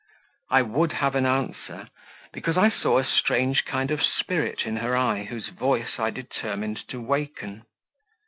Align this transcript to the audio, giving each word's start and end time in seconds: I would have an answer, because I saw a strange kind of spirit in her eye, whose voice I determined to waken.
I 0.49 0.63
would 0.63 0.93
have 0.93 1.13
an 1.13 1.27
answer, 1.27 1.89
because 2.33 2.57
I 2.57 2.71
saw 2.71 2.97
a 2.97 3.05
strange 3.05 3.65
kind 3.65 3.91
of 3.91 4.01
spirit 4.01 4.65
in 4.65 4.77
her 4.77 4.97
eye, 4.97 5.25
whose 5.25 5.49
voice 5.49 5.99
I 5.99 6.09
determined 6.09 6.87
to 6.87 6.99
waken. 6.99 7.65